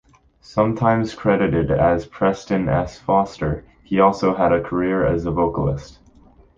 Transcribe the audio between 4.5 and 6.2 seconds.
a career as a vocalist.